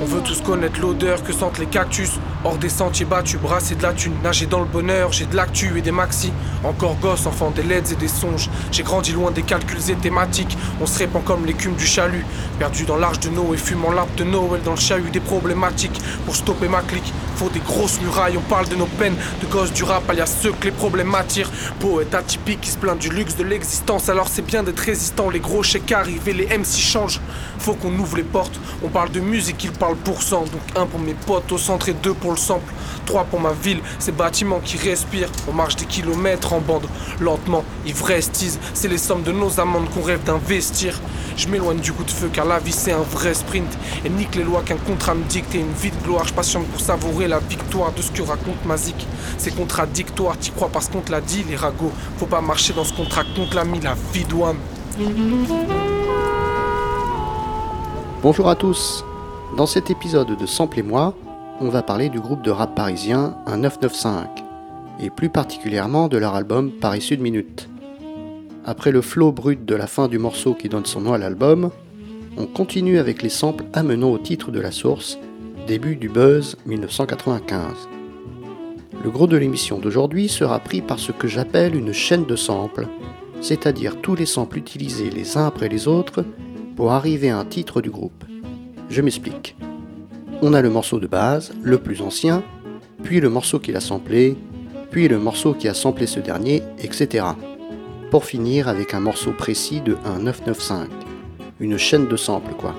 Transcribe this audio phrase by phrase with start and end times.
[0.00, 2.18] On veut tous connaître l'odeur que sentent les cactus.
[2.42, 5.12] Hors des sentiers battus, brasser de la thune, nager dans le bonheur.
[5.12, 6.32] J'ai de l'actu et des maxi.
[6.64, 8.48] Encore gosse, enfant des leds et des songes.
[8.72, 10.56] J'ai grandi loin des calculs et thématiques.
[10.80, 12.24] On se répand comme l'écume du chalut.
[12.58, 16.00] Perdu dans l'arche de Noé, fumant l'arbre de Noël dans le chahut des problématiques.
[16.24, 18.38] Pour stopper ma clique, faut des grosses murailles.
[18.38, 20.04] On parle de nos peines, de gosses du rap.
[20.10, 21.50] Il y a ceux que les problèmes attirent.
[21.78, 24.08] Poète atypique qui se plaint du luxe de l'existence.
[24.08, 25.28] Alors c'est bien d'être résistant.
[25.28, 27.20] Les gros chèques arrivent et les MC changent.
[27.58, 28.58] Faut qu'on ouvre les portes.
[28.82, 30.44] On parle de musique, ils parlent pour cent.
[30.44, 32.72] Donc un pour mes potes au centre et deux pour le sample.
[33.06, 35.30] Trois pour ma ville, ces bâtiments qui respirent.
[35.48, 36.86] On marche des kilomètres en bande,
[37.20, 38.58] lentement, ivresse, tease.
[38.74, 41.00] C'est les sommes de nos amendes qu'on rêve d'investir.
[41.36, 43.78] Je m'éloigne du coup de feu car la vie c'est un vrai sprint.
[44.04, 46.26] Et nique les lois qu'un contrat me dicte et une vie de gloire.
[46.26, 49.06] Je patiente pour savourer la victoire de ce que raconte Mazik.
[49.38, 51.92] C'est contradictoire, t'y crois parce qu'on te l'a dit, les ragots.
[52.18, 54.58] Faut pas marcher dans ce contrat contre l'ami, la vie douane.
[58.22, 59.04] Bonjour à tous.
[59.56, 61.14] Dans cet épisode de Sample et moi,
[61.60, 64.44] on va parler du groupe de rap parisien Un 995
[65.02, 67.68] et plus particulièrement de leur album Paris Sud Minute.
[68.64, 71.70] Après le flow brut de la fin du morceau qui donne son nom à l'album,
[72.36, 75.18] on continue avec les samples amenant au titre de la source,
[75.66, 77.88] début du buzz 1995.
[79.02, 82.88] Le gros de l'émission d'aujourd'hui sera pris par ce que j'appelle une chaîne de samples,
[83.40, 86.24] c'est-à-dire tous les samples utilisés les uns après les autres
[86.76, 88.24] pour arriver à un titre du groupe.
[88.90, 89.56] Je m'explique.
[90.42, 92.42] On a le morceau de base, le plus ancien,
[93.02, 94.38] puis le morceau qui l'a samplé,
[94.90, 97.26] puis le morceau qui a samplé ce dernier, etc.
[98.10, 100.88] Pour finir avec un morceau précis de 1995.
[101.60, 102.74] Une chaîne de samples quoi.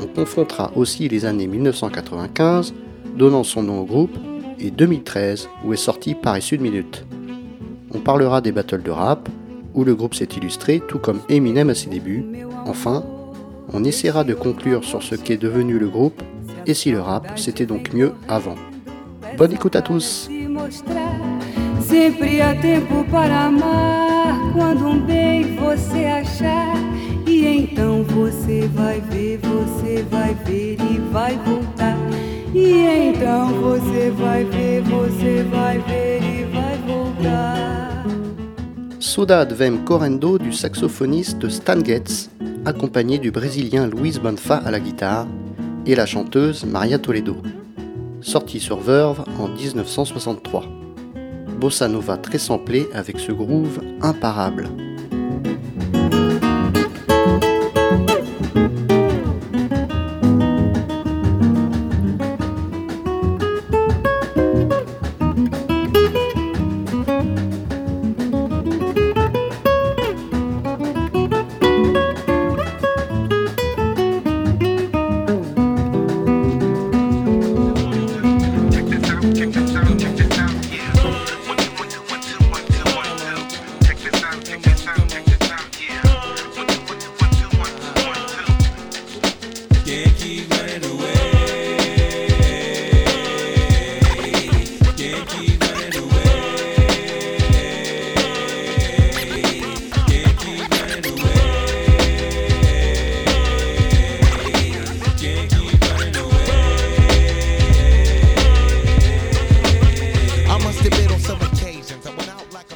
[0.00, 2.74] On confrontera aussi les années 1995,
[3.18, 4.16] donnant son nom au groupe,
[4.60, 7.04] et 2013, où est sorti Paris Sud Minute.
[7.92, 9.28] On parlera des battles de rap,
[9.74, 12.24] où le groupe s'est illustré, tout comme Eminem à ses débuts.
[12.66, 13.04] Enfin,
[13.72, 16.22] on essaiera de conclure sur ce qu'est devenu le groupe
[16.66, 18.56] et si le rap c'était donc mieux avant.
[19.36, 20.28] Bonne écoute à tous
[21.80, 26.74] Sempre há tempo para amar quando um bem você achar.
[27.26, 31.96] E então você vai ver, você vai ver e vai voltar.
[32.54, 38.04] E então você vai ver, você vai ver e vai voltar.
[39.00, 42.30] Saudade Vem Correndo du saxophoniste Stan Getz,
[42.64, 45.41] accompagné du brésilien Luis Bonfa à la guitare
[45.86, 47.36] et la chanteuse Maria Toledo.
[48.20, 50.64] Sorti sur Verve en 1963.
[51.60, 54.68] Bossa Nova très samplé avec ce groove imparable.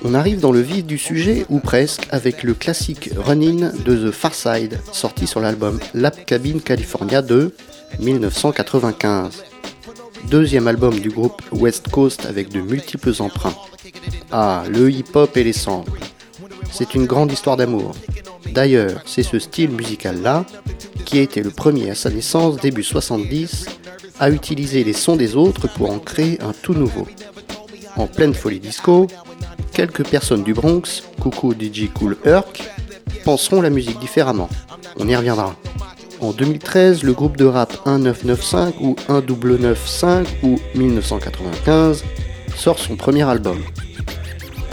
[0.08, 4.12] On arrive dans le vif du sujet, ou presque, avec le classique Running de The
[4.12, 7.52] Far Side, sorti sur l'album Lap Cabin California de
[7.98, 9.42] 1995.
[10.30, 13.56] Deuxième album du groupe West Coast avec de multiples emprunts.
[14.30, 15.98] Ah, le hip-hop et les samples.
[16.70, 17.90] C'est une grande histoire d'amour.
[18.52, 20.46] D'ailleurs, c'est ce style musical-là
[21.04, 23.66] qui a été le premier à sa naissance début 70
[24.20, 27.08] à utiliser les sons des autres pour en créer un tout nouveau.
[27.96, 29.08] En pleine folie disco,
[29.76, 32.62] quelques personnes du Bronx, coucou DJ Cool Herc,
[33.26, 34.48] penseront la musique différemment.
[34.98, 35.54] On y reviendra.
[36.22, 42.04] En 2013, le groupe de rap 1995 ou 1995 ou 1995
[42.56, 43.58] sort son premier album.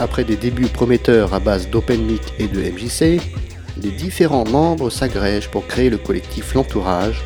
[0.00, 3.20] Après des débuts prometteurs à base d'open mic et de MJC,
[3.82, 7.22] les différents membres s'agrègent pour créer le collectif L'Entourage,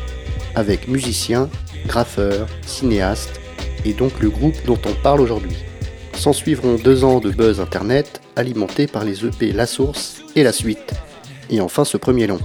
[0.53, 1.49] avec musiciens,
[1.87, 3.39] graffeurs, cinéastes,
[3.85, 5.55] et donc le groupe dont on parle aujourd'hui.
[6.19, 10.51] S'en suivront deux ans de buzz internet, alimentés par les EP La Source et La
[10.51, 10.91] Suite,
[11.49, 12.41] et enfin ce premier long.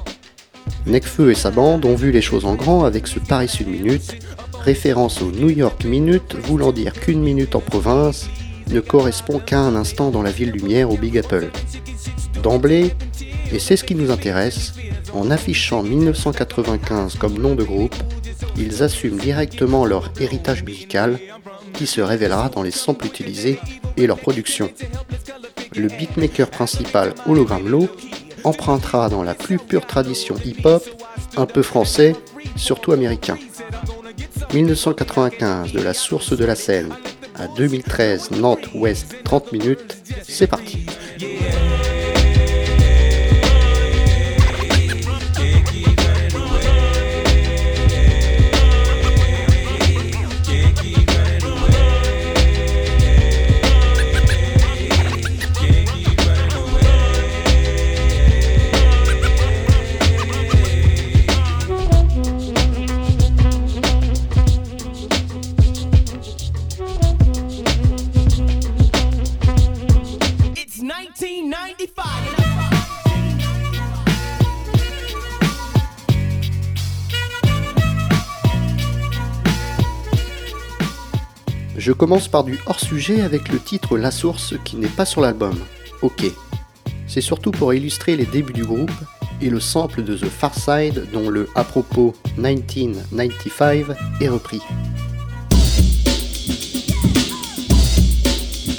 [0.87, 4.15] Necfeu et sa bande ont vu les choses en grand avec ce Paris Sud Minute,
[4.61, 8.29] référence au New York Minute voulant dire qu'une minute en province
[8.71, 11.51] ne correspond qu'à un instant dans la ville lumière au Big Apple.
[12.45, 12.95] D'emblée,
[13.53, 14.75] et c'est ce qui nous intéresse,
[15.15, 17.97] En affichant 1995 comme nom de groupe,
[18.57, 21.19] ils assument directement leur héritage musical
[21.75, 23.59] qui se révélera dans les samples utilisés
[23.97, 24.71] et leur production.
[25.77, 27.89] Le beatmaker principal Hologram Low
[28.45, 30.83] empruntera dans la plus pure tradition hip-hop,
[31.37, 32.15] un peu français,
[32.57, 33.39] surtout américain.
[34.53, 36.91] 1995 de la source de la scène
[37.37, 40.87] à 2013 Nantes Ouest 30 minutes, c'est parti.
[81.85, 85.55] Je commence par du hors-sujet avec le titre La Source qui n'est pas sur l'album.
[86.01, 86.25] Ok.
[87.07, 88.91] C'est surtout pour illustrer les débuts du groupe
[89.43, 94.63] et le sample de The Far Side dont le à propos 1995 est repris.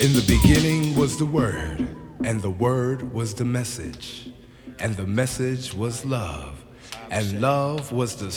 [0.01, 1.85] In the beginning was the word,
[2.25, 4.31] and the word was the message,
[4.79, 6.64] and the message was love.
[7.11, 8.29] And love was the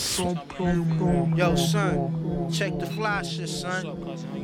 [1.37, 3.85] Yo, son, check the fly shit, son.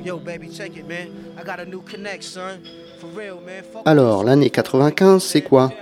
[0.04, 1.34] Yo, baby, check it, man.
[1.38, 2.60] I got a new connect, son.
[3.00, 3.64] For real, man.
[3.84, 5.72] Alors, l'année 95, c'est quoi?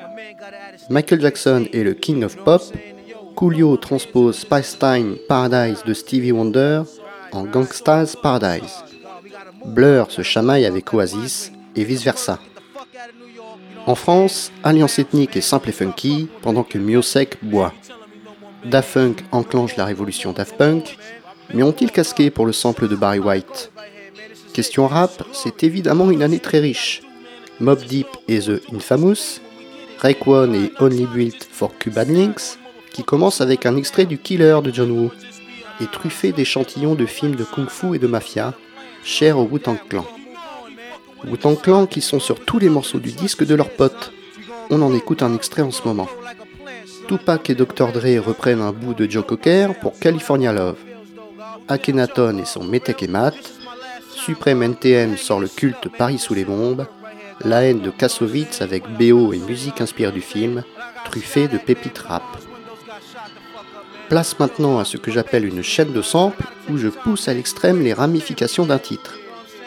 [0.90, 2.62] Michael Jackson est le King of Pop.
[3.36, 6.82] Coolio transpose Spice Time Paradise de Stevie Wonder
[7.32, 8.84] en Gangsta's Paradise.
[9.64, 12.38] Blur se chamaille avec Oasis et vice-versa.
[13.86, 17.72] En France, Alliance ethnique est simple et funky, pendant que Miosek boit.
[18.64, 20.96] Daft Punk enclenche la révolution Daft Punk,
[21.52, 23.72] mais ont-ils casqué pour le sample de Barry White?
[24.52, 27.02] Question rap, c'est évidemment une année très riche.
[27.60, 29.40] Mob Deep et The Infamous,
[29.98, 32.58] Rake One et Only Built for Cuban Links,
[32.92, 35.10] qui commence avec un extrait du Killer de John Woo,
[35.80, 38.54] et truffé d'échantillons de films de kung-fu et de mafia,
[39.04, 40.06] chers au Wu-Tang Clan.
[41.26, 44.12] Wu-Tang Clan qui sont sur tous les morceaux du disque de leurs potes.
[44.70, 46.08] On en écoute un extrait en ce moment.
[47.12, 47.92] Tupac et Dr.
[47.92, 50.78] Dre reprennent un bout de Joe Cocker pour California Love.
[51.68, 53.10] Akhenaton et son Metek et.
[54.14, 56.86] Supreme NTM sort le culte Paris sous les bombes.
[57.44, 60.62] La haine de Kassovitz avec BO et musique inspirée du film,
[61.04, 62.22] truffée de pépites rap.
[64.08, 67.82] Place maintenant à ce que j'appelle une chaîne de samples où je pousse à l'extrême
[67.82, 69.18] les ramifications d'un titre.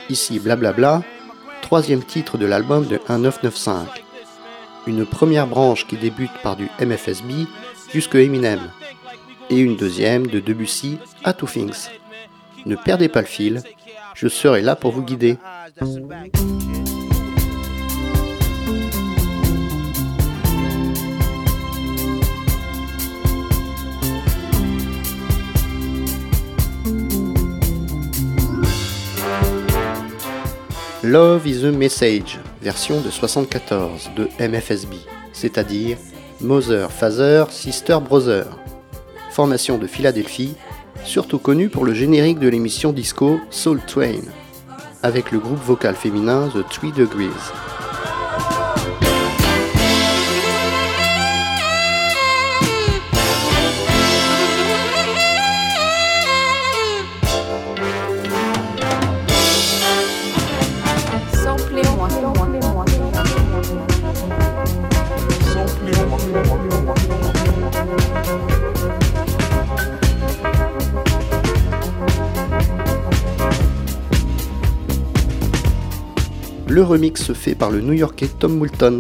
[0.10, 1.04] Ici Blablabla,
[1.62, 4.05] troisième titre de l'album de 1995
[4.88, 7.48] une première branche qui débute par du MFSB
[7.92, 8.60] jusque Eminem,
[9.50, 11.90] et une deuxième de Debussy à Two Things.
[12.66, 13.62] Ne perdez pas le fil,
[14.16, 15.38] je serai là pour vous guider.
[31.04, 34.96] Love is a Message, version de 74 de MFSB,
[35.34, 35.98] c'est-à-dire
[36.42, 38.48] Mother, Father, Sister, Brother.
[39.30, 40.56] Formation de Philadelphie,
[41.04, 44.24] surtout connue pour le générique de l'émission disco Soul Train,
[45.04, 47.30] avec le groupe vocal féminin The Three Degrees.
[76.76, 79.00] Le remix fait par le New-Yorkais Tom Moulton.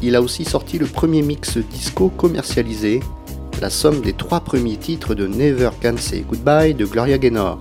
[0.00, 3.00] Il a aussi sorti le premier mix disco commercialisé,
[3.60, 7.58] la somme des trois premiers titres de Never Can Say Goodbye de Gloria Gaynor.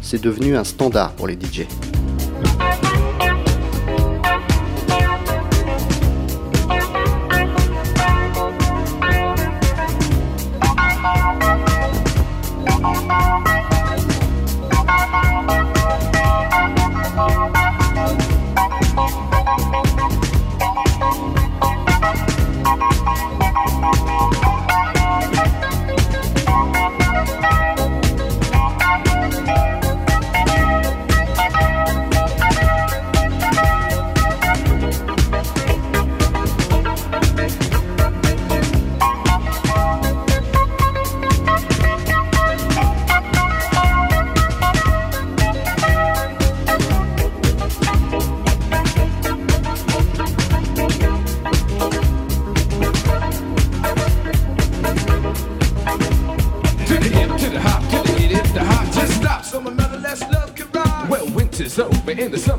[0.00, 1.66] C'est devenu un standard pour les DJ.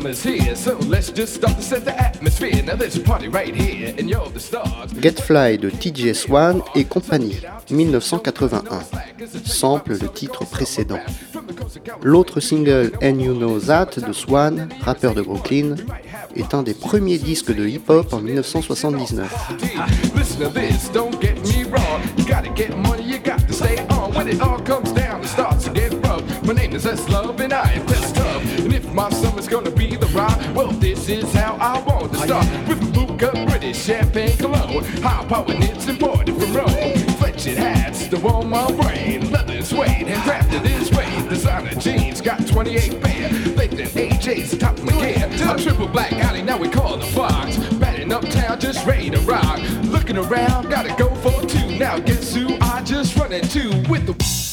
[0.04, 2.62] Summer's here, so let's just start to set the atmosphere.
[2.64, 4.92] Now there's a party right here, and you're the stars.
[4.94, 8.84] Get Fly de TJ Swan et compagnie, 1981.
[9.46, 11.00] Sample le titre précédent.
[12.02, 15.76] L'autre single And You Know That de Swan, rappeur de Brooklyn,
[16.36, 19.32] est un des premiers disques de hip-hop en 1979.
[20.16, 22.02] Listen to this, don't get me wrong.
[22.18, 24.14] You gotta get money, you got to stay on.
[24.14, 26.22] When it all comes down, it starts to get rough.
[26.44, 28.44] My name is S Love and I am best tough.
[28.60, 29.73] And if my summer's gonna be the ride,
[30.54, 32.46] well, this is how I want to start.
[32.68, 34.84] With a Luca, British, champagne, cologne.
[35.02, 36.68] High power knits imported from Rome.
[37.20, 39.32] Fletched hats to warm my brain.
[39.32, 41.10] Leather and suede, handcrafted this way.
[41.30, 43.30] Designer jeans, got 28 pair.
[43.30, 45.30] Lathan AJ's top of my gear.
[45.50, 47.58] A triple black alley, now we call the Fox.
[47.76, 49.60] Batting uptown, just ready to rock.
[49.84, 51.78] Looking around, gotta go for two.
[51.78, 54.53] Now guess who I just run into with the.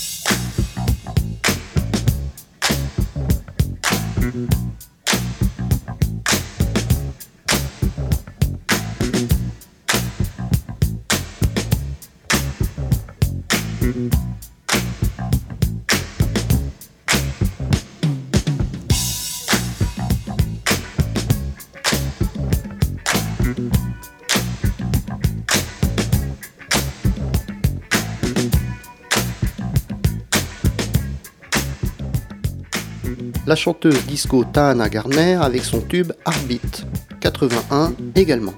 [33.50, 36.86] La chanteuse disco Tana Garner avec son tube Heartbeat,
[37.18, 38.54] 81 également.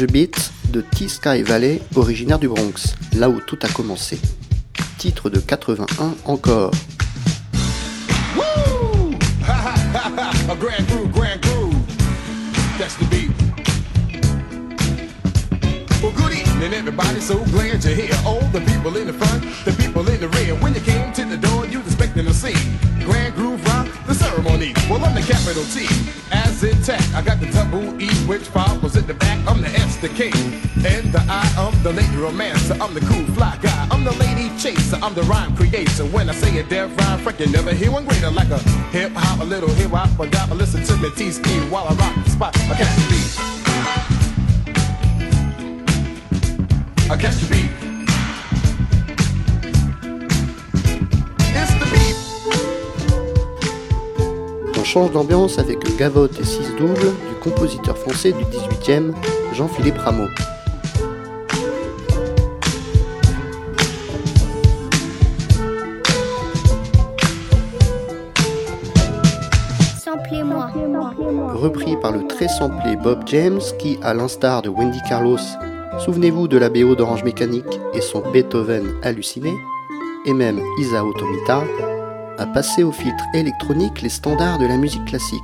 [0.00, 4.20] A Beat de T-Sky Valley, originaire du Bronx, là où tout a commencé.
[4.96, 5.86] Titre de 81
[6.24, 6.70] encore.
[8.36, 9.10] Woo!
[9.48, 11.74] A grand groove, grand groove.
[12.78, 13.30] That's the beat.
[16.00, 17.20] Well, good evening, everybody.
[17.20, 18.14] So glad you're here.
[18.24, 20.54] All the people in the front, the people in the rear.
[20.62, 22.54] When you came to the door, you was expecting to see
[23.04, 24.74] grand groove rock the ceremony.
[24.88, 25.88] Well, I'm the capital T.
[26.90, 29.38] I got the double E, which follows at the back.
[29.46, 30.30] I'm the S, the K,
[30.88, 31.44] and the I.
[31.58, 32.74] I'm the lady romancer.
[32.80, 33.88] I'm the cool fly guy.
[33.90, 34.96] I'm the lady chaser.
[35.02, 36.06] I'm the rhyme creator.
[36.06, 38.30] When I say a deaf rhyme, freak, you never hear one greater.
[38.30, 40.50] Like a hip hop, a little hip hop, a dop.
[40.50, 42.56] Listen to me, T ski while I rock the spot.
[42.56, 43.38] I catch the beat.
[47.10, 47.67] I catch the beat.
[54.88, 59.12] Change d'ambiance avec Gavotte et 6 doubles du compositeur français du 18e,
[59.52, 60.28] Jean-Philippe Rameau.
[70.02, 70.70] Samplez-moi.
[71.52, 75.36] repris par le très samplé Bob James qui, à l'instar de Wendy Carlos,
[75.98, 79.52] souvenez-vous de la BO d'Orange Mécanique et son Beethoven halluciné,
[80.24, 81.62] et même Isao Tomita,
[82.38, 85.40] a passé au filtre électronique les standards de la musique classique.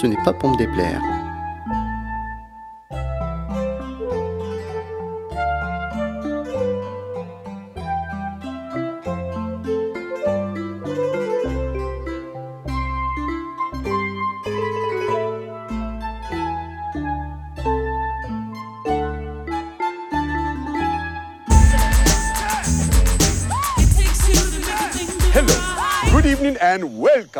[0.00, 1.00] Ce n'est pas pour me déplaire.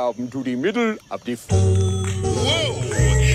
[0.07, 1.33] Welcome to the middle of the.
[1.33, 2.79] F- Whoa!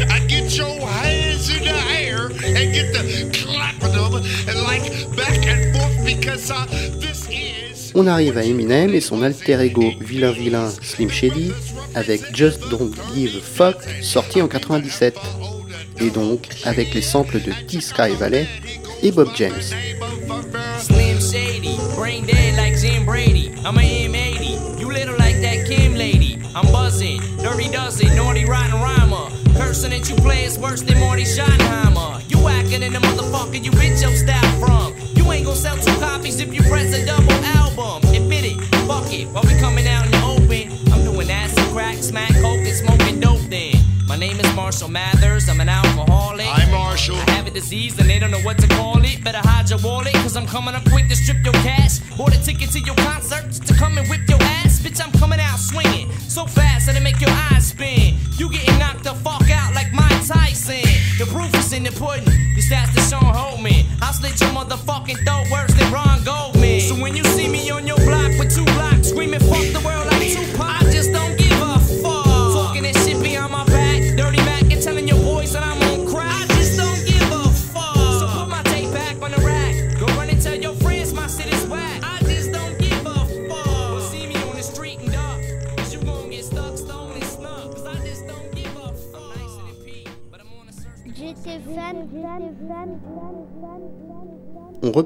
[0.09, 4.15] I get your hands in the air and get the clapping them
[4.47, 4.87] and like
[5.17, 6.65] back and forth because uh,
[7.01, 7.91] this is.
[7.93, 11.51] On arrive à Eminem et son alter ego vilain vilain Slim Shady
[11.93, 15.17] avec Just Don't Give a Fuck sorti en 97
[15.99, 18.47] et donc avec les samples de T-Sky Valley
[19.03, 19.59] et Bob James.
[26.61, 29.29] I'm buzzing, dirty dozen, naughty rotten rhymer.
[29.57, 32.21] Cursing at you play is worse than Marty Schottenheimer.
[32.29, 34.93] You acting in the motherfucker you bitch your style from.
[35.15, 38.07] You ain't gonna sell two copies if you press a double album.
[38.13, 40.93] Admit it, fuck it, while we coming out in the open.
[40.93, 43.73] I'm doing acid, crack, smack, coke, and smoking dope then.
[44.07, 46.45] My name is Marshall Mathers, I'm an alcoholic.
[46.45, 47.15] I'm Marshall.
[47.15, 49.23] I have a disease and they don't know what to call it.
[49.23, 51.97] Better hide your wallet, cause I'm coming up quick to strip your cash.
[52.17, 54.70] Bought a ticket to your concert to come and whip your ass.
[54.81, 56.11] Bitch, I'm coming out swinging.
[56.27, 58.15] So fast that it make your eyes spin.
[58.37, 60.81] You getting knocked the fuck out like Mike Tyson.
[61.17, 62.27] The proof is in the pudding.
[62.55, 63.85] Your stats to Sean Holman.
[64.01, 66.81] I'll slit your motherfucking throat worse than Ron Goldman.
[66.81, 70.00] So when you see me on your block with two blocks screaming fuck the world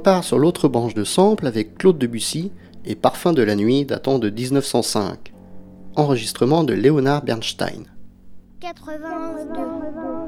[0.05, 2.51] repart sur l'autre branche de sample avec Claude Debussy
[2.85, 5.33] et Parfum de la nuit datant de 1905.
[5.95, 7.85] Enregistrement de Leonard Bernstein.
[8.61, 10.24] 91,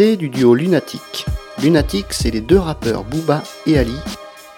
[0.00, 0.06] 2.
[0.06, 1.26] Civilisé du duo Lunatic.
[1.62, 3.96] Lunatic, c'est les deux rappeurs Booba et Ali.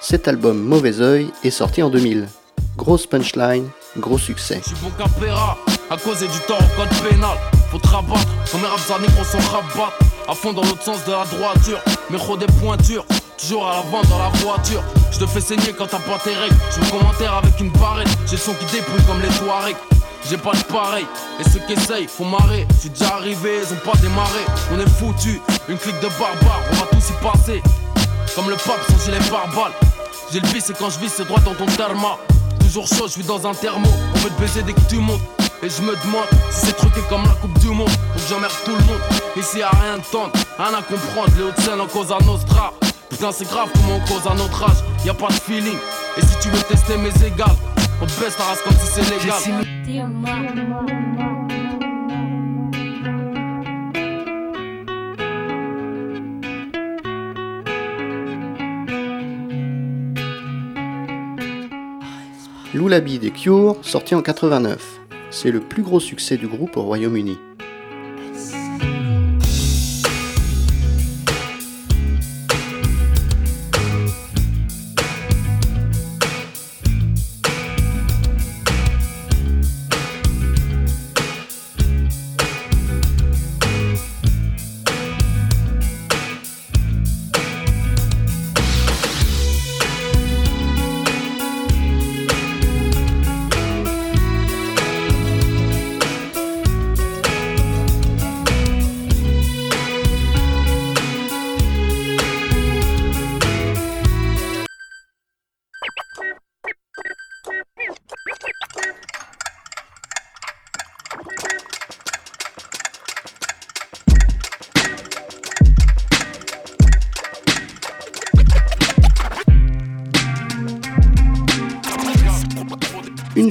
[0.00, 2.28] Cet album Mauvais Oeil est sorti en 2000.
[2.76, 4.60] Grosse punchline, gros succès.
[4.62, 5.58] Je suis bon capéra,
[5.90, 7.36] à cause du temps au code pénal.
[7.72, 9.98] Faut te rabattre, mes raps négros sont rabattre.
[10.28, 13.04] À fond dans l'autre sens de la droiture, mais des pointures.
[13.36, 14.82] Toujours à l'avant dans la voiture.
[15.10, 16.54] Je te fais saigner quand t'as pas tes règles.
[16.72, 18.06] Je me commentaire avec une barrette.
[18.30, 19.76] J'ai son qui débrouille comme les Touaregs.
[20.28, 21.06] J'ai pas de pareil,
[21.40, 22.66] et ceux qui essayent, faut marrer.
[22.78, 24.40] J'suis déjà arrivé, ils ont pas démarré.
[24.72, 27.62] On est foutu, une clique de barbares, on va tous y passer.
[28.34, 29.72] Comme le pape sans gilet pare-balles.
[30.32, 32.16] J'ai le vice et quand je vis, c'est droit dans ton therma.
[32.60, 33.88] Toujours chaud, je suis dans un thermo.
[34.14, 35.20] On veut te baiser dès que tu montes.
[35.62, 37.90] Et je me demande si c'est truqué comme la Coupe du Monde.
[37.90, 39.00] Faut que j'emmerde tout le monde.
[39.36, 41.28] Ici y'a rien de tendre, rien à comprendre.
[41.36, 42.72] Les Hauts-de-Seine en cause à Nostra.
[43.10, 44.78] Putain, c'est grave comment on cause à notre âge.
[45.04, 45.78] Y a pas de feeling.
[46.16, 47.56] Et si tu veux tester mes égales,
[48.00, 49.66] on baisse ta race comme si c'est légal.
[49.84, 50.08] Dear
[63.18, 65.00] des Cure, sorti en 89.
[65.30, 67.36] C'est le plus gros succès du groupe au Royaume-Uni.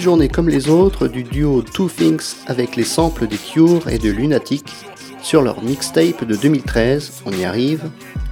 [0.01, 4.09] Journée comme les autres du duo Two Things avec les samples des Cure et de
[4.09, 4.65] Lunatic
[5.21, 7.83] sur leur mixtape de 2013, on y arrive,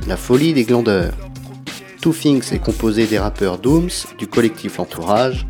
[0.08, 1.14] La folie des glandeurs.
[2.02, 5.46] Two Things est composé des rappeurs Dooms, du collectif L'Entourage,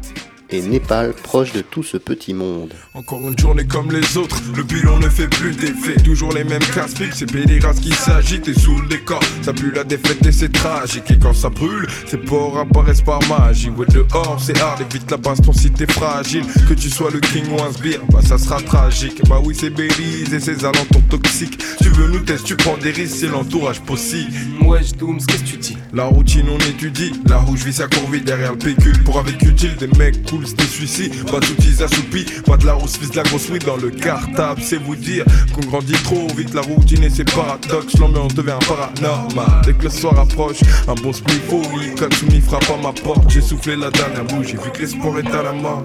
[0.52, 2.74] et Népal proche de tout ce petit monde.
[2.94, 5.96] Encore une journée comme les autres, le bilan ne fait plus d'effet.
[6.04, 9.20] Toujours les mêmes casse-piques, c'est pédérastes qui s'agitent et sous le décor.
[9.42, 11.12] Ça pue la défaite et c'est tragique.
[11.12, 13.70] Et quand ça brûle, ces porcs apparaissent par magie.
[13.70, 16.46] Ouais, dehors, c'est hard, évite la baston si t'es fragile.
[16.68, 19.22] Que tu sois le king ou un sbire, bah ça sera tragique.
[19.28, 21.60] Bah oui, c'est Belize et ses alentours toxiques.
[21.82, 24.32] Tu veux nous tester, tu prends des risques, c'est l'entourage possible.
[24.62, 25.78] Wesh, Dooms, qu'est-ce que tu dis?
[25.94, 27.14] La routine, on étudie.
[27.28, 29.04] La rouge vie, ça court vite derrière le pécule.
[29.04, 31.30] Pour avec utile, des mecs cool, des suicides.
[31.30, 34.62] Pas d'outils assoupis, pas de la rousse, fils de la grosse weed dans le cartable.
[34.64, 36.54] C'est vous dire qu'on grandit trop vite.
[36.54, 37.98] La routine et ses paradoxes.
[38.00, 39.62] L'ambiance devient paranormal.
[39.66, 41.96] Dès que le soir approche, un bon split folie.
[41.96, 43.30] Katsumi frappe à ma porte.
[43.30, 44.54] J'ai soufflé la dernière bougie.
[44.54, 45.84] Vu que l'espoir est à la mort.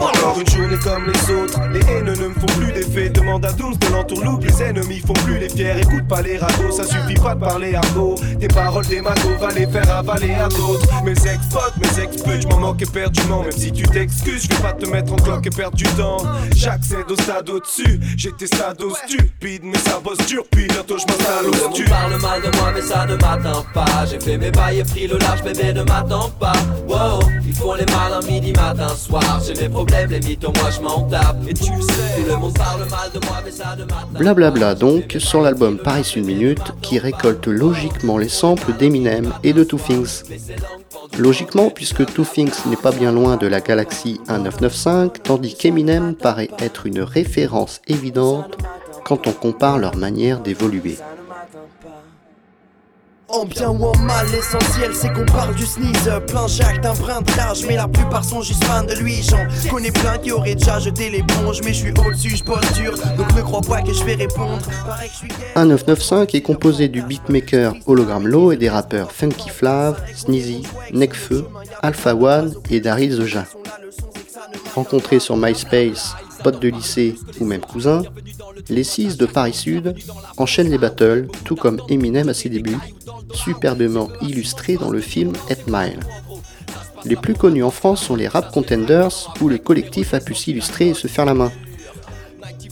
[0.00, 1.60] Encore une journée comme les autres.
[1.72, 3.10] Les haines ne me font plus d'effet.
[3.10, 5.74] Demande à 12 de l'entourloupe, les ennemis font plus les fiers.
[5.80, 8.14] Écoute pas les ragots, ça suffit pas de parler argot.
[8.38, 11.02] Des paroles des magots, va les faire avaler à d'autres.
[11.04, 13.42] Mes ex-potes, mes ex-putes, je m'en moque éperdument.
[13.42, 16.18] Même si tu t'excuses, je vais pas te mettre en cloque et perdre du temps.
[16.54, 21.46] J'accède au stade au-dessus, j'étais stade stupide, mais ça bosse dur, puis bientôt je m'installe
[21.46, 21.84] au stu.
[21.84, 24.06] parle mal de moi, mais ça ne m'atteint pas.
[24.10, 26.52] J'ai fait mes bails et pris le large, bébé ne m'attend pas.
[26.86, 29.40] Wow, ils font les malins midi, matin, soir.
[29.46, 29.87] J'ai mes problèmes,
[34.18, 39.64] Blablabla donc, sur l'album Paris une minute, qui récolte logiquement les samples d'Eminem et de
[39.64, 40.22] Two Things.
[41.18, 46.50] Logiquement, puisque Two Things n'est pas bien loin de la galaxie 1995, tandis qu'Eminem paraît
[46.58, 48.56] être une référence évidente
[49.04, 50.98] quand on compare leur manière d'évoluer.
[53.38, 57.20] En bien ou en mal, l'essentiel c'est qu'on parle du sneeze Plein Jacques d'un brin
[57.20, 60.56] de rage, mais la plupart sont juste fans de lui J'en connais plein qui auraient
[60.56, 63.92] déjà jeté l'éponge Mais je suis au-dessus, je bosse dur, donc ne crois pas que
[63.92, 64.58] je vais répondre.
[65.54, 71.46] 1995 est composé du beatmaker Hologram Low et des rappeurs Funky Flav, Sneezy, Necfeu,
[71.80, 73.44] Alpha One et Daryl Zoja.
[74.74, 78.02] Rencontrés sur MySpace, potes de lycée ou même cousins,
[78.68, 79.94] les six de Paris Sud
[80.36, 82.78] enchaînent les battles, tout comme Eminem à ses débuts,
[83.32, 86.00] superbement illustrés dans le film 8 Mile.
[87.04, 90.88] Les plus connus en France sont les Rap Contenders, où le collectif a pu s'illustrer
[90.88, 91.52] et se faire la main.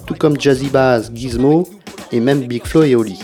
[0.07, 1.69] Tout comme Jazzy Bass, Gizmo
[2.13, 3.19] et même Big Flo et Oli.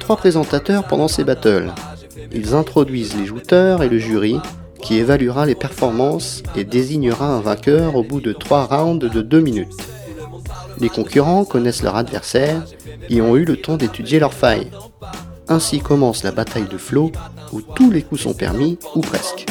[0.00, 1.72] Trois présentateurs pendant ces battles.
[2.32, 4.38] Ils introduisent les jouteurs et le jury,
[4.84, 9.40] qui évaluera les performances et désignera un vainqueur au bout de trois rounds de deux
[9.40, 9.76] minutes.
[10.78, 12.62] Les concurrents connaissent leur adversaire
[13.08, 14.70] et ont eu le temps d'étudier leurs failles.
[15.48, 17.12] Ainsi commence la bataille de flow
[17.52, 19.46] où tous les coups sont permis, ou presque.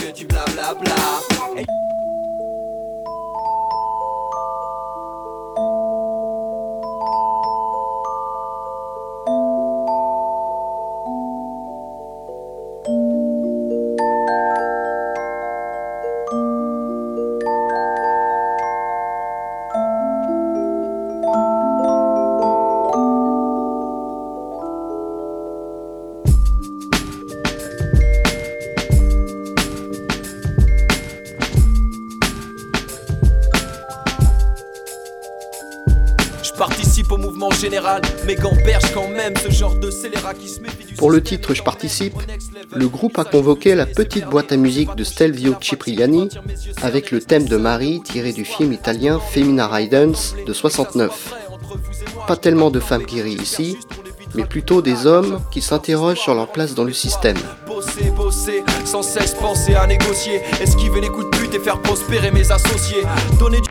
[41.13, 42.15] Le titre Je participe,
[42.75, 46.27] le groupe a convoqué la petite boîte à musique de Stelvio Cipriani
[46.81, 51.35] avec le thème de Marie tiré du film italien Femina Ridens de 69.
[52.27, 53.77] Pas tellement de femmes qui rient ici,
[54.33, 57.37] mais plutôt des hommes qui s'interrogent sur leur place dans le système.
[57.67, 62.31] Bosser, bosser, sans cesse penser à négocier, esquiver les coups de pute et faire prospérer
[62.31, 63.03] mes associés.
[63.39, 63.69] Donner du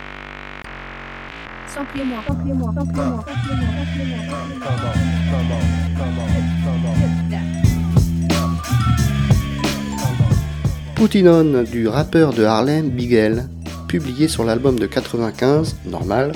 [11.03, 13.49] Poutinon du rappeur de Harlem Bigel,
[13.89, 16.31] publié sur l'album de 95, normal,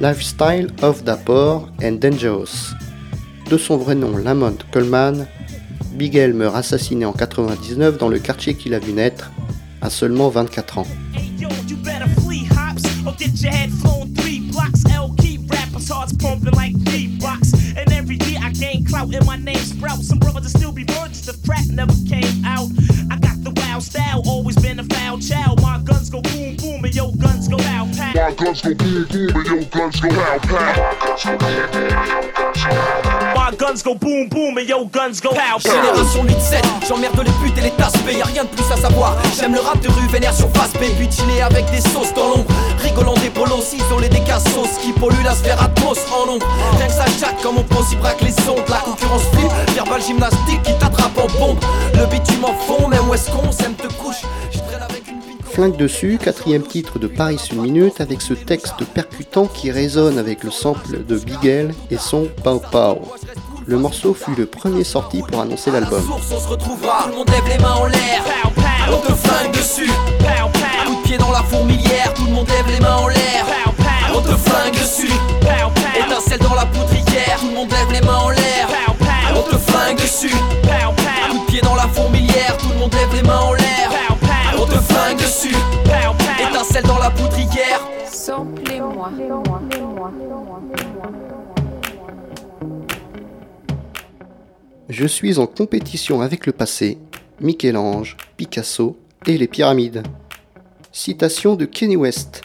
[0.00, 2.74] Lifestyle of Dapor and Dangerous.
[3.48, 5.26] De son vrai nom Lamont Coleman,
[5.94, 9.32] Bigel meurt assassiné en 99 dans le quartier qu'il a vu naître,
[9.80, 10.86] à seulement 24 ans.
[19.14, 20.06] And my name sprouts.
[20.08, 20.84] Some brothers still be
[21.44, 22.70] crap never came out.
[23.82, 25.60] Style, always been a foul child.
[25.60, 28.12] My guns go boom boom and yo guns go pow pow.
[28.14, 30.96] My guns go boom boom and yo guns go pow pow.
[31.00, 32.31] guns go boom boom
[34.58, 38.44] et yo guns go pow Génération 8-7, j'emmerde les putes et les tasses y'a rien
[38.44, 39.16] de plus à savoir.
[39.38, 42.28] J'aime le rap de rue vénère sur face B, puis chiller avec des sauces dans
[42.28, 42.46] l'ombre.
[42.78, 46.46] Rigolant des polos, isolés des cassos qui polluent la sphère atmos en ombre.
[46.76, 48.62] Rien que ça chatte comme on pense, y braque les ondes.
[48.68, 51.58] La concurrence flippe, verbal gymnastique qui t'attrape en bombe.
[51.94, 54.22] Le bitume en fond, même où est-ce qu'on s'aime te couche?
[55.52, 60.44] Flingue dessus, quatrième titre de Paris une minute avec ce texte percutant qui résonne avec
[60.44, 63.02] le sample de Bigel et son Pau Pau.
[63.66, 66.02] Le morceau fut le premier sorti pour annoncer l'album.
[66.02, 68.22] Tout le monde lève les mains en l'air.
[68.90, 69.90] On te flingue dessus.
[70.86, 73.44] Coup de pied dans la fourmilière, tout le monde lève les mains en l'air.
[74.14, 75.12] On te flingue dessus.
[75.94, 76.91] Étincelle dans la poudrière,
[95.02, 96.96] Je suis en compétition avec le passé,
[97.40, 100.04] Michel-Ange, Picasso et les pyramides.
[100.92, 102.42] Citation de Kenny West.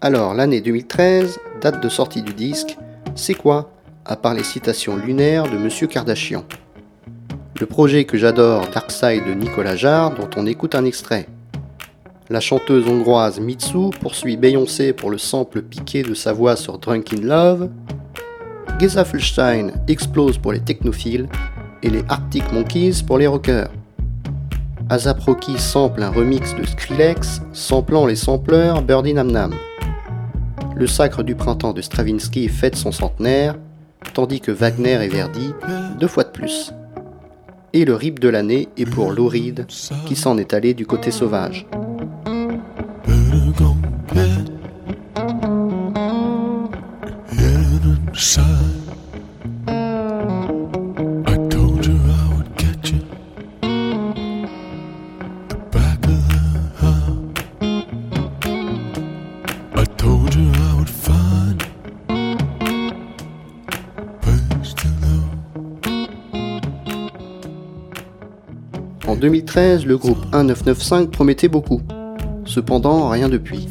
[0.00, 2.78] Alors, l'année 2013, date de sortie du disque,
[3.14, 3.70] c'est quoi
[4.06, 6.46] À part les citations lunaires de Monsieur Kardashian?
[7.60, 11.28] Le projet que j'adore, Dark de Nicolas Jarre, dont on écoute un extrait.
[12.30, 17.12] La chanteuse hongroise Mitsu poursuit Beyoncé pour le sample piqué de sa voix sur Drunk
[17.12, 17.68] in Love.
[18.80, 21.28] Gezafelstein explose pour les technophiles
[21.82, 23.70] et les Arctic Monkeys pour les rockers.
[24.90, 29.54] Azap Rocky sample un remix de Skrillex, samplant les sampleurs Birdie Nam Nam.
[30.74, 33.56] Le sacre du printemps de Stravinsky fête son centenaire,
[34.14, 35.52] tandis que Wagner et Verdi,
[35.98, 36.72] deux fois de plus.
[37.72, 39.30] Et le rip de l'année est pour Lou
[40.06, 41.66] qui s'en est allé du côté sauvage.
[69.28, 71.82] 2013, le groupe 1995 promettait beaucoup.
[72.46, 73.68] Cependant, rien depuis.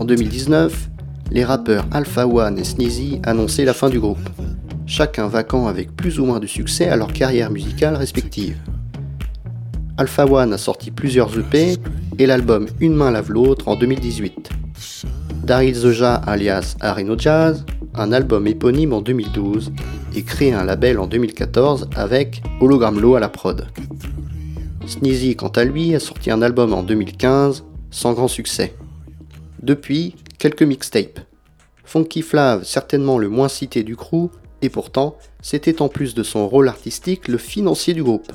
[0.00, 0.88] En 2019,
[1.30, 4.26] les rappeurs Alpha One et Sneezy annonçaient la fin du groupe,
[4.86, 8.56] chacun vacant avec plus ou moins de succès à leur carrière musicale respective.
[9.98, 11.74] Alpha One a sorti plusieurs EP
[12.18, 14.48] et l'album Une main lave l'autre en 2018.
[15.42, 19.72] Daryl Zoja alias Areno Jazz, un album éponyme en 2012
[20.16, 23.66] et crée un label en 2014 avec Hologram Low à la prod.
[24.86, 28.74] Sneezy, quant à lui, a sorti un album en 2015 sans grand succès.
[29.62, 31.20] Depuis, quelques mixtapes.
[31.84, 34.30] Funky Flav, certainement le moins cité du crew,
[34.62, 38.32] et pourtant, c'était en plus de son rôle artistique le financier du groupe.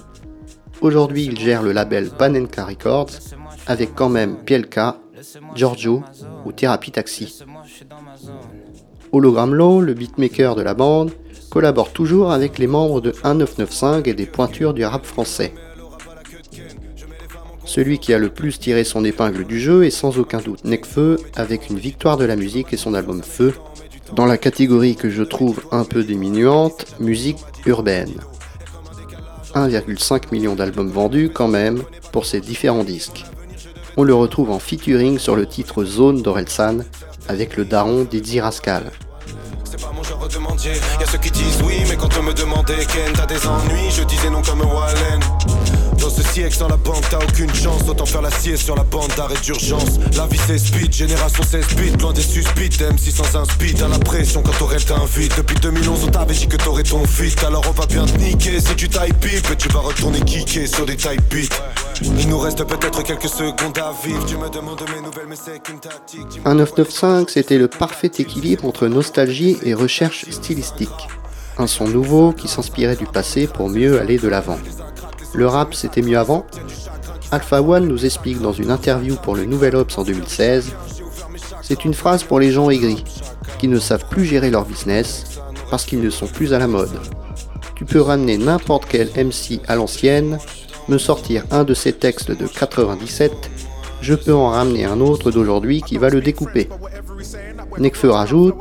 [0.81, 3.11] Aujourd'hui, il gère le label Panenka Records,
[3.67, 4.99] avec quand même Pielka,
[5.55, 6.03] Giorgio
[6.45, 7.43] ou Therapy Taxi.
[9.11, 11.11] Hologram Low, le beatmaker de la bande,
[11.49, 15.53] collabore toujours avec les membres de 1995 et des pointures du rap français.
[17.69, 21.19] Celui qui a le plus tiré son épingle du jeu est sans aucun doute Necfeu
[21.35, 23.53] avec une victoire de la musique et son album Feu,
[24.15, 28.15] dans la catégorie que je trouve un peu diminuante, musique urbaine.
[29.53, 33.25] 1,5 million d'albums vendus quand même pour ces différents disques.
[33.97, 36.79] On le retrouve en featuring sur le titre Zone d'Orelsan
[37.27, 38.91] avec le daron Dizzy Rascal.
[39.63, 40.33] C'est pas mon genre de.
[40.33, 44.03] Y'a ceux qui disent oui, mais quand on me demandait Ken, t'as des ennuis, je
[44.05, 45.78] disais non comme Wallen.
[45.97, 47.81] Dans ce siècle sans la banque, t'as aucune chance.
[47.87, 49.99] Autant faire la sieste sur la bande d'arrêt d'urgence.
[50.15, 54.41] La vie c'est speed, génération 16 bits, loin des sans un speed, à la pression
[54.41, 55.35] quand t'aurais t'invite.
[55.37, 57.33] Depuis 2011, on t'avait dit que t'aurais ton fit.
[57.45, 59.49] Alors on va bien te niquer si tu tailles pipe.
[59.51, 61.55] Et tu vas retourner kicker sur des type beats.
[62.01, 64.25] Il nous reste peut-être quelques secondes à vivre.
[64.25, 66.39] Tu me demandes mes nouvelles, mais c'est qu'une tactique.
[66.45, 70.89] 1995, c'était le parfait équilibre entre nostalgie et recherche stylistique.
[71.57, 74.59] Un son nouveau qui s'inspirait du passé pour mieux aller de l'avant.
[75.33, 76.45] Le rap c'était mieux avant
[77.31, 80.73] Alpha One nous explique dans une interview pour le Nouvel Ops en 2016
[81.61, 83.03] C'est une phrase pour les gens aigris,
[83.59, 85.39] qui ne savent plus gérer leur business
[85.69, 86.99] parce qu'ils ne sont plus à la mode.
[87.75, 90.39] Tu peux ramener n'importe quel MC à l'ancienne,
[90.87, 93.31] me sortir un de ses textes de 97,
[94.01, 96.69] je peux en ramener un autre d'aujourd'hui qui va le découper.
[97.77, 98.55] Nekfeu rajoute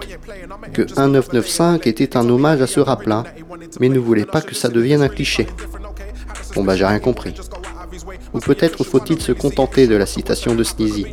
[0.73, 3.25] que 1995 était un hommage à ce rap-là,
[3.81, 5.47] mais ne voulait pas que ça devienne un cliché.
[6.59, 7.37] Bon bah j'ai rien compris.
[8.35, 11.07] Ou peut-être faut-il se contenter de la citation de Sneezy.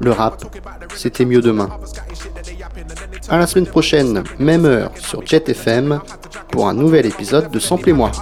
[0.00, 0.44] Le rap,
[0.94, 1.70] c'était mieux demain.
[3.30, 5.98] À la semaine prochaine, même heure, sur Jet FM,
[6.50, 8.12] pour un nouvel épisode de Sample moi.